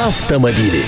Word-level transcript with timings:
Автомобили. 0.00 0.84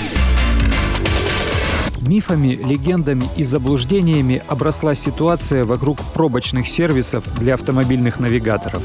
Мифами, 2.01 2.47
легендами 2.47 3.25
и 3.35 3.43
заблуждениями 3.43 4.41
обросла 4.47 4.95
ситуация 4.95 5.65
вокруг 5.65 5.99
пробочных 6.13 6.65
сервисов 6.65 7.25
для 7.37 7.55
автомобильных 7.55 8.21
навигаторов. 8.21 8.81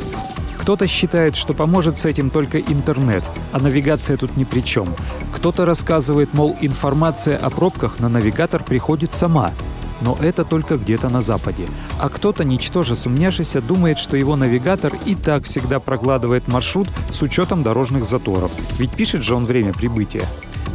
Кто-то 0.58 0.88
считает, 0.88 1.36
что 1.36 1.54
поможет 1.54 1.96
с 1.96 2.06
этим 2.06 2.30
только 2.30 2.58
интернет, 2.58 3.22
а 3.52 3.60
навигация 3.60 4.16
тут 4.16 4.36
ни 4.36 4.42
при 4.42 4.62
чем. 4.62 4.92
Кто-то 5.32 5.64
рассказывает, 5.64 6.34
мол, 6.34 6.56
информация 6.60 7.36
о 7.36 7.48
пробках 7.48 8.00
на 8.00 8.08
навигатор 8.08 8.64
приходит 8.64 9.12
сама. 9.12 9.52
Но 10.00 10.16
это 10.20 10.44
только 10.44 10.76
где-то 10.76 11.08
на 11.08 11.22
Западе. 11.22 11.66
А 11.98 12.08
кто-то, 12.08 12.44
ничтоже 12.44 12.96
сумняшися, 12.96 13.60
думает, 13.60 13.98
что 13.98 14.16
его 14.16 14.36
навигатор 14.36 14.92
и 15.06 15.14
так 15.14 15.44
всегда 15.44 15.80
прокладывает 15.80 16.48
маршрут 16.48 16.88
с 17.12 17.22
учетом 17.22 17.62
дорожных 17.62 18.04
заторов. 18.04 18.50
Ведь 18.78 18.90
пишет 18.90 19.22
же 19.22 19.34
он 19.34 19.46
время 19.46 19.72
прибытия. 19.72 20.24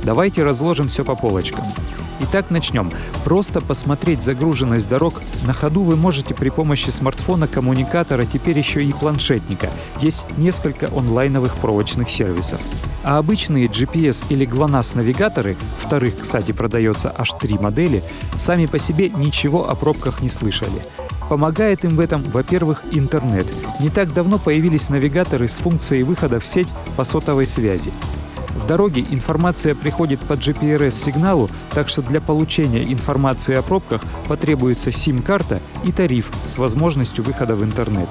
Давайте 0.03 0.43
разложим 0.43 0.87
все 0.87 1.03
по 1.03 1.15
полочкам. 1.15 1.65
Итак, 2.23 2.51
начнем. 2.51 2.91
Просто 3.25 3.61
посмотреть 3.61 4.21
загруженность 4.21 4.87
дорог 4.87 5.21
на 5.45 5.53
ходу 5.53 5.81
вы 5.81 5.95
можете 5.95 6.35
при 6.35 6.49
помощи 6.49 6.91
смартфона, 6.91 7.47
коммуникатора, 7.47 8.25
теперь 8.25 8.57
еще 8.57 8.83
и 8.83 8.93
планшетника. 8.93 9.69
Есть 9.99 10.25
несколько 10.37 10.87
онлайновых 10.87 11.55
проводочных 11.55 12.09
сервисов. 12.09 12.61
А 13.03 13.17
обычные 13.17 13.65
GPS 13.65 14.23
или 14.29 14.45
GLONASS 14.45 14.95
навигаторы, 14.95 15.57
вторых, 15.79 16.19
кстати, 16.19 16.51
продается 16.51 17.11
аж 17.17 17.31
три 17.33 17.57
модели, 17.57 18.03
сами 18.37 18.67
по 18.67 18.77
себе 18.77 19.09
ничего 19.09 19.67
о 19.67 19.73
пробках 19.73 20.21
не 20.21 20.29
слышали. 20.29 20.81
Помогает 21.27 21.83
им 21.85 21.95
в 21.95 21.99
этом, 21.99 22.21
во-первых, 22.21 22.83
интернет. 22.91 23.47
Не 23.79 23.89
так 23.89 24.13
давно 24.13 24.37
появились 24.37 24.89
навигаторы 24.89 25.47
с 25.47 25.57
функцией 25.57 26.03
выхода 26.03 26.39
в 26.39 26.45
сеть 26.45 26.67
по 26.95 27.03
сотовой 27.03 27.47
связи. 27.47 27.91
В 28.55 28.67
дороге 28.67 29.05
информация 29.09 29.75
приходит 29.75 30.19
по 30.19 30.33
GPRS-сигналу, 30.33 31.49
так 31.71 31.89
что 31.89 32.01
для 32.01 32.21
получения 32.21 32.83
информации 32.83 33.55
о 33.55 33.61
пробках 33.61 34.01
потребуется 34.27 34.91
сим-карта 34.91 35.59
и 35.83 35.91
тариф 35.91 36.29
с 36.47 36.57
возможностью 36.57 37.23
выхода 37.23 37.55
в 37.55 37.63
интернет. 37.63 38.09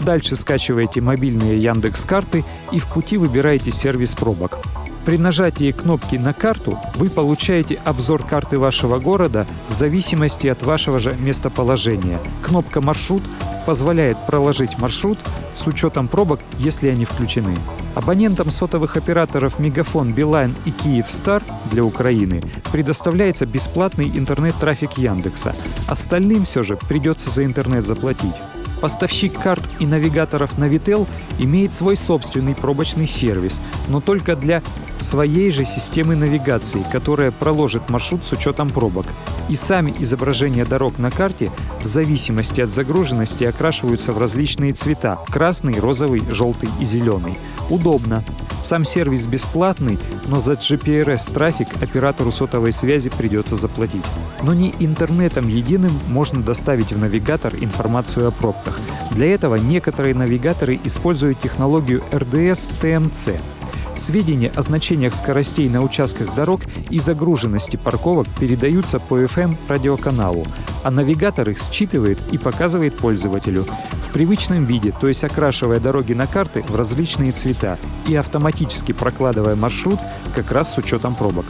Дальше 0.00 0.36
скачиваете 0.36 1.00
мобильные 1.00 1.60
Яндекс 1.62 2.04
карты 2.04 2.44
и 2.72 2.78
в 2.78 2.86
пути 2.86 3.16
выбираете 3.16 3.72
сервис 3.72 4.14
пробок. 4.14 4.58
При 5.04 5.16
нажатии 5.16 5.72
кнопки 5.72 6.16
на 6.16 6.34
карту 6.34 6.78
вы 6.96 7.08
получаете 7.08 7.80
обзор 7.84 8.22
карты 8.24 8.58
вашего 8.58 8.98
города 8.98 9.46
в 9.70 9.72
зависимости 9.72 10.46
от 10.48 10.62
вашего 10.62 10.98
же 10.98 11.16
местоположения. 11.18 12.20
Кнопка 12.42 12.82
«Маршрут» 12.82 13.22
позволяет 13.64 14.18
проложить 14.26 14.78
маршрут 14.78 15.18
с 15.54 15.66
учетом 15.66 16.08
пробок, 16.08 16.40
если 16.58 16.88
они 16.88 17.06
включены. 17.06 17.54
Абонентам 17.98 18.52
сотовых 18.52 18.96
операторов 18.96 19.58
Мегафон, 19.58 20.12
Билайн 20.12 20.54
и 20.64 20.70
Киевстар 20.70 21.42
для 21.72 21.82
Украины 21.82 22.40
предоставляется 22.70 23.44
бесплатный 23.44 24.06
интернет-трафик 24.16 24.98
Яндекса. 24.98 25.52
Остальным 25.88 26.44
все 26.44 26.62
же 26.62 26.76
придется 26.76 27.28
за 27.28 27.44
интернет 27.44 27.84
заплатить. 27.84 28.36
Поставщик 28.80 29.36
карт 29.36 29.64
и 29.80 29.86
навигаторов 29.86 30.56
Navitel 30.58 31.08
имеет 31.40 31.74
свой 31.74 31.96
собственный 31.96 32.54
пробочный 32.54 33.08
сервис, 33.08 33.60
но 33.88 34.00
только 34.00 34.36
для 34.36 34.62
своей 35.00 35.50
же 35.50 35.64
системы 35.64 36.14
навигации, 36.14 36.86
которая 36.92 37.32
проложит 37.32 37.90
маршрут 37.90 38.24
с 38.24 38.30
учетом 38.30 38.70
пробок. 38.70 39.06
И 39.48 39.56
сами 39.56 39.92
изображения 39.98 40.64
дорог 40.64 40.98
на 40.98 41.10
карте 41.10 41.50
в 41.82 41.86
зависимости 41.86 42.60
от 42.60 42.70
загруженности 42.70 43.42
окрашиваются 43.42 44.12
в 44.12 44.18
различные 44.18 44.72
цвета– 44.72 45.18
красный, 45.26 45.80
розовый, 45.80 46.22
желтый 46.30 46.68
и 46.78 46.84
зеленый. 46.84 47.36
Удобно. 47.70 48.24
Сам 48.64 48.84
сервис 48.84 49.26
бесплатный, 49.26 49.98
но 50.26 50.40
за 50.40 50.52
GPRS-трафик 50.52 51.68
оператору 51.82 52.32
сотовой 52.32 52.72
связи 52.72 53.10
придется 53.10 53.56
заплатить. 53.56 54.04
Но 54.42 54.52
не 54.52 54.74
интернетом 54.78 55.48
единым 55.48 55.92
можно 56.08 56.42
доставить 56.42 56.92
в 56.92 56.98
навигатор 56.98 57.54
информацию 57.54 58.28
о 58.28 58.30
пробках. 58.30 58.78
Для 59.12 59.32
этого 59.34 59.56
некоторые 59.56 60.14
навигаторы 60.14 60.78
используют 60.84 61.40
технологию 61.40 62.02
RDS-TMC– 62.12 63.40
Сведения 63.98 64.52
о 64.54 64.62
значениях 64.62 65.12
скоростей 65.12 65.68
на 65.68 65.82
участках 65.82 66.34
дорог 66.34 66.60
и 66.88 67.00
загруженности 67.00 67.76
парковок 67.76 68.28
передаются 68.38 69.00
по 69.00 69.20
FM 69.20 69.56
радиоканалу, 69.68 70.46
а 70.88 70.90
навигатор 70.90 71.50
их 71.50 71.58
считывает 71.60 72.18
и 72.32 72.38
показывает 72.38 72.96
пользователю 72.96 73.66
в 74.08 74.10
привычном 74.10 74.64
виде, 74.64 74.90
то 74.98 75.06
есть 75.06 75.22
окрашивая 75.22 75.80
дороги 75.80 76.14
на 76.14 76.26
карты 76.26 76.64
в 76.66 76.74
различные 76.74 77.30
цвета 77.30 77.76
и 78.06 78.16
автоматически 78.16 78.92
прокладывая 78.92 79.54
маршрут 79.54 79.98
как 80.34 80.50
раз 80.50 80.72
с 80.72 80.78
учетом 80.78 81.14
пробок. 81.14 81.44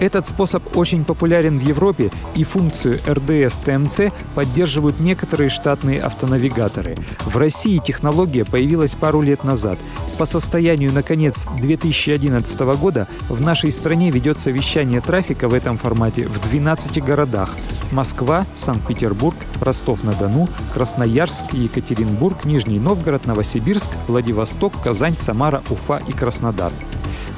Этот 0.00 0.26
способ 0.26 0.76
очень 0.76 1.04
популярен 1.04 1.58
в 1.58 1.62
Европе, 1.62 2.10
и 2.34 2.44
функцию 2.44 2.98
RDS-TMC 3.06 4.12
поддерживают 4.34 5.00
некоторые 5.00 5.50
штатные 5.50 6.00
автонавигаторы. 6.00 6.96
В 7.24 7.36
России 7.36 7.80
технология 7.84 8.44
появилась 8.44 8.94
пару 8.94 9.22
лет 9.22 9.44
назад. 9.44 9.78
По 10.18 10.26
состоянию 10.26 10.92
на 10.92 11.02
конец 11.02 11.44
2011 11.60 12.60
года 12.78 13.08
в 13.28 13.40
нашей 13.40 13.72
стране 13.72 14.10
ведется 14.10 14.50
вещание 14.50 15.00
трафика 15.00 15.48
в 15.48 15.54
этом 15.54 15.78
формате 15.78 16.28
в 16.28 16.48
12 16.48 17.02
городах. 17.02 17.50
Москва, 17.90 18.46
Санкт-Петербург, 18.56 19.36
Ростов-на-Дону, 19.60 20.48
Красноярск, 20.72 21.52
Екатеринбург, 21.52 22.44
Нижний 22.44 22.78
Новгород, 22.78 23.26
Новосибирск, 23.26 23.90
Владивосток, 24.08 24.72
Казань, 24.82 25.16
Самара, 25.18 25.62
Уфа 25.70 26.00
и 26.06 26.12
Краснодар. 26.12 26.72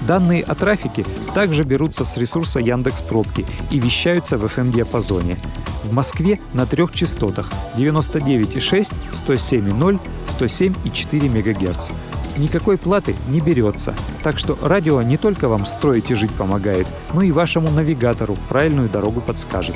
Данные 0.06 0.44
о 0.44 0.55
трафике 0.55 1.05
также 1.34 1.65
берутся 1.65 2.05
с 2.05 2.17
ресурса 2.17 2.61
Яндекс 2.61 3.03
Пробки 3.03 3.44
и 3.71 3.81
вещаются 3.81 4.39
в 4.39 4.44
FM-диапазоне. 4.44 5.37
В 5.83 5.93
Москве 5.93 6.39
на 6.53 6.65
трех 6.65 6.93
частотах 6.94 7.50
99,6, 7.77 8.93
107,0, 9.12 10.00
107,4 10.39 11.28
МГц. 11.28 11.91
Никакой 12.39 12.78
платы 12.78 13.16
не 13.28 13.41
берется, 13.41 13.95
так 14.22 14.39
что 14.39 14.56
радио 14.62 15.03
не 15.03 15.16
только 15.16 15.49
вам 15.49 15.66
строить 15.66 16.11
и 16.11 16.15
жить 16.15 16.33
помогает, 16.33 16.87
но 17.12 17.22
и 17.22 17.33
вашему 17.33 17.71
навигатору 17.71 18.37
правильную 18.49 18.89
дорогу 18.89 19.21
подскажет. 19.21 19.75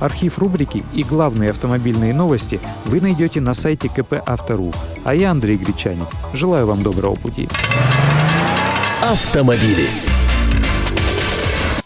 Архив 0.00 0.38
рубрики 0.38 0.84
и 0.92 1.02
главные 1.02 1.50
автомобильные 1.50 2.12
новости 2.12 2.60
вы 2.86 3.00
найдете 3.00 3.40
на 3.40 3.54
сайте 3.54 3.88
КП 3.88 4.14
Автору. 4.26 4.72
А 5.04 5.14
я 5.14 5.30
Андрей 5.30 5.56
Гречаник. 5.56 6.08
Желаю 6.34 6.66
вам 6.66 6.82
доброго 6.82 7.14
пути. 7.14 7.48
Автомобили. 9.02 10.11